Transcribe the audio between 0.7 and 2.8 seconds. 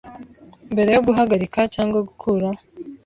Mbere yo guhagarika cyangwa gukuraho